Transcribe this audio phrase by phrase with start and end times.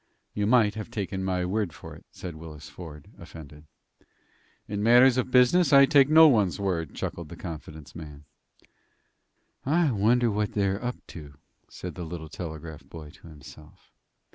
[0.33, 3.65] "You might have taken my word for it," said Willis Ford, offended.
[4.67, 8.25] "In matters of business I take no one's word," chuckled the confidence man.
[9.63, 11.35] "I wonder what they're up to,"
[11.69, 13.91] said the little telegraph boy to himself.